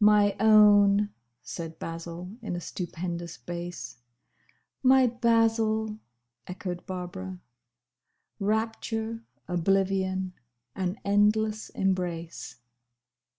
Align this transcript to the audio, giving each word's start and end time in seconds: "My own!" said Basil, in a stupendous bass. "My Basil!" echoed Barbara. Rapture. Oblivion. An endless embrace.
"My 0.00 0.34
own!" 0.40 1.10
said 1.42 1.78
Basil, 1.78 2.30
in 2.40 2.56
a 2.56 2.62
stupendous 2.62 3.36
bass. 3.36 3.98
"My 4.82 5.06
Basil!" 5.06 5.98
echoed 6.46 6.86
Barbara. 6.86 7.40
Rapture. 8.40 9.24
Oblivion. 9.48 10.32
An 10.74 10.98
endless 11.04 11.68
embrace. 11.68 12.56